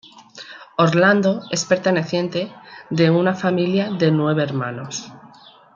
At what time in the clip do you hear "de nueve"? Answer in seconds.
3.91-4.41